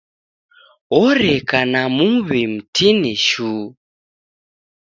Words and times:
Oreka 1.03 1.59
na 1.71 1.81
muw'i 1.95 2.43
mtini 2.55 3.13
shuu. 3.27 3.65